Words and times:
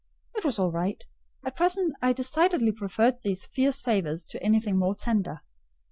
It 0.33 0.43
was 0.43 0.57
all 0.57 0.71
right: 0.71 1.03
at 1.45 1.55
present 1.55 1.93
I 2.01 2.11
decidedly 2.11 2.71
preferred 2.71 3.19
these 3.21 3.45
fierce 3.45 3.83
favours 3.83 4.25
to 4.31 4.41
anything 4.41 4.79
more 4.79 4.95
tender. 4.95 5.41